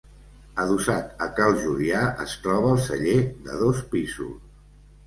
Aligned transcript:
Adossat 0.63 1.21
a 1.27 1.27
Cal 1.41 1.53
Julià 1.65 2.01
es 2.27 2.35
troba 2.47 2.73
el 2.77 2.83
celler, 2.89 3.17
de 3.47 3.63
dos 3.65 3.89
pisos. 3.95 4.39